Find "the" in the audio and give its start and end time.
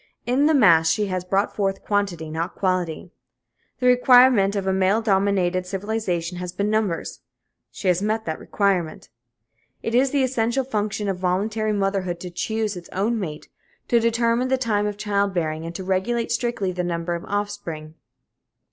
0.47-0.55, 3.79-3.85, 10.09-10.23, 14.47-14.57, 16.71-16.83